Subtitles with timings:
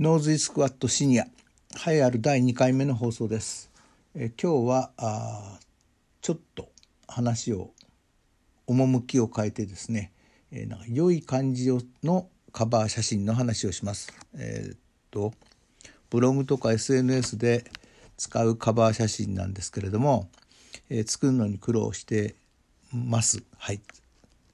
[0.00, 1.24] ノーズイスクワットシニア
[1.86, 3.70] 栄えある第2回目の放送です。
[4.14, 5.58] え今日はあ
[6.22, 6.70] ちょっと
[7.06, 7.72] 話を
[8.66, 10.10] 趣を変えてですね、
[10.52, 11.70] え、なんか良い感じ
[12.02, 14.10] のカバー写真の話をします。
[14.38, 14.78] えー、っ
[15.10, 15.34] と
[16.08, 17.70] ブログとか SNS で
[18.16, 20.30] 使うカバー写真なんですけれども、
[20.88, 22.36] えー、作るのに苦労して
[22.90, 23.42] ます。
[23.58, 23.82] はい、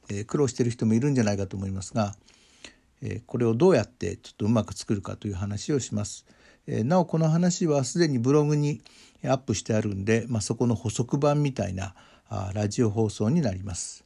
[0.08, 2.16] え苦労してる人もいるんじゃないかと思いますが。
[3.08, 6.26] えこれをどうやってちょっとうまく作るかという話をします。
[6.66, 8.80] えなおこの話はすでにブログに
[9.24, 11.94] アップしてあるんで、まあ、そこの補足版みたいな
[12.28, 14.04] あラジオ放送になります。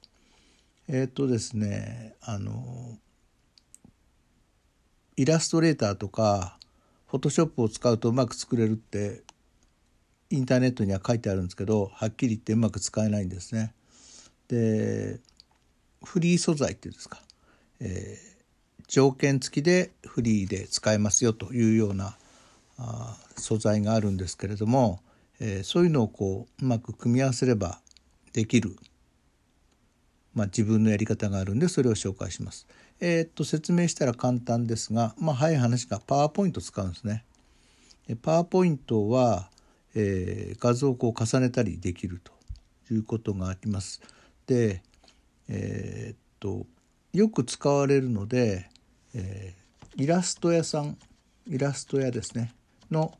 [0.88, 2.98] えっ、とですねあの
[5.16, 6.58] イラストレーターとか
[7.06, 9.22] フォトショップを使うとうまく作れるって
[10.30, 13.72] インターネットには書いてあるんですけどはっきり言ってうまく使えないんですね。
[14.48, 15.20] で
[16.04, 17.22] フリー素材っていうんですか、
[17.80, 18.29] えー
[18.90, 22.16] 条件付きでフリーで使えますよというような
[22.76, 25.00] あ素材があるんですけれども、
[25.38, 27.78] えー、そういうのをこううまく組み合わせれば
[28.32, 28.74] できる、
[30.34, 32.66] まあ、自分のやり方があるんでそれを紹介します。
[32.98, 37.24] えー、っと説明したら簡単ですが、まあ、早い話がパワーポイント使うんですね。
[38.22, 39.50] パワーポイントは、
[39.94, 42.32] えー、画像をこう重ねたりできると
[42.92, 44.00] いうことがあります。
[44.48, 44.82] で、
[45.48, 46.66] えー、っと
[47.12, 48.68] よく使われるので、
[49.14, 50.96] えー、イラスト屋さん
[51.48, 52.52] イラスト屋ですね
[52.90, 53.16] の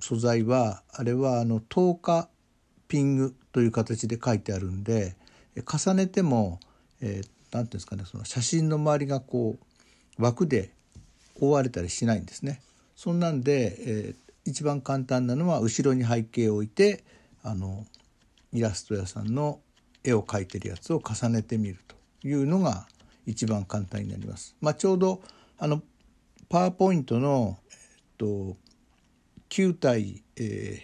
[0.00, 2.28] 素材はあれはあの透過
[2.88, 5.16] ピングという形で書いてあるんで
[5.56, 6.58] 重ねても
[7.00, 9.56] 何、えー、て言うんですかねその写真の周りがこ
[10.18, 10.72] う枠で
[11.40, 12.60] 覆われたりしないんですね。
[12.94, 17.04] そんなんで、えー、一番簡単なのは後ろに背景を置いて
[17.42, 17.86] あの
[18.52, 19.60] イラスト屋さんの
[20.04, 22.86] 絵を描いてるやつを重ねてみるというのが
[23.26, 24.56] 一番簡単になります。
[24.60, 25.22] まあ、ちょうど
[25.58, 25.82] あの
[26.48, 27.78] パワーポイントの、えっ
[28.18, 28.56] と、
[29.50, 30.82] 9対、え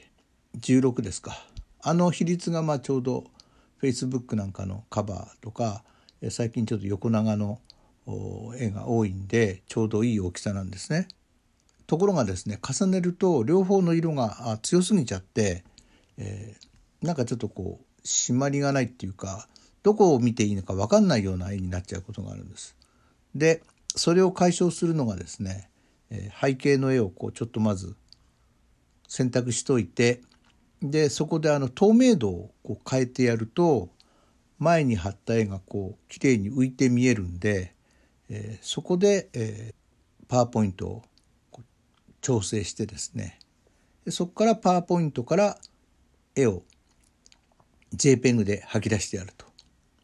[0.56, 1.44] ー、16ですか
[1.82, 3.24] あの比率がまあちょうど
[3.82, 5.84] Facebook なんかのカバーとか
[6.30, 7.60] 最近ちょっと横長の
[8.56, 11.08] 絵が多いんでちょうどいい大きさなんですね。
[11.86, 15.64] ところがですね重ねると両方の色が強すぎちゃって、
[16.18, 19.48] えー、なんかちょっとこう締まりがないっていうか
[19.82, 22.76] どこを見ていいのか分かんないような絵になっちゃうことがあるんです。
[23.34, 23.62] で
[23.94, 25.70] それを解消するのがですね、
[26.10, 27.96] え背景の絵をこうちょっとまず
[29.08, 30.20] 選択しといて
[30.82, 33.88] でそこであの透明度をこう変えてやると
[34.58, 37.74] 前に貼った絵がこう綺麗に浮いて見えるんで、
[38.28, 41.02] えー、そこで、えー、パワーポイントを
[42.20, 43.38] 調整してですね
[44.04, 45.58] でそこからパワーポイントから
[46.34, 46.62] 絵を
[47.94, 49.46] JPEG で吐き出してやると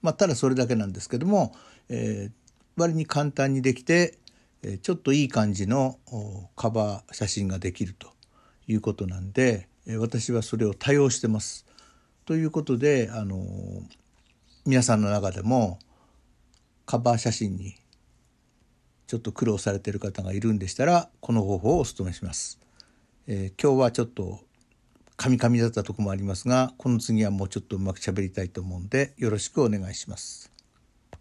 [0.04, 1.54] まあ、ただそれだけなんですけども、
[1.88, 2.32] えー、
[2.76, 4.18] 割に簡単にできて、
[4.62, 5.98] えちょっといい感じの
[6.56, 8.08] カバー写真ができると
[8.66, 11.64] いうことなんで、え私はそれを多用してます。
[12.26, 13.46] ということで、あの
[14.66, 15.78] 皆さんの中でも
[16.84, 17.74] カバー写真に
[19.06, 22.60] ちょっと苦労されてる方がいるんでしたらこの方法をお勧めします。
[23.26, 24.40] えー、今日はちょっと
[25.16, 30.53] カミカミだったとこもありますがこの次はもうちょっとうまくしゃべりたいと思うんでよろしくお願いします。